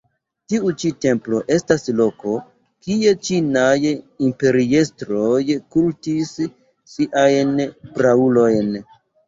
Tiu 0.51 0.69
ĉi 0.83 0.89
templo 1.05 1.41
estas 1.55 1.85
loko, 1.99 2.33
kie 2.87 3.13
ĉinaj 3.29 3.77
imperiestroj 3.93 5.45
kultis 5.77 6.35
siajn 6.97 7.57
praulojn. 8.01 8.77